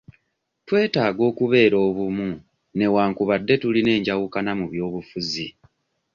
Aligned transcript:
Twetaaga 0.67 1.21
okubeera 1.29 1.77
obumu 1.87 2.29
newankubadde 2.77 3.53
tulina 3.61 3.91
enjawukana 3.97 4.51
mu 4.59 4.65
by'obufuzi. 4.71 5.47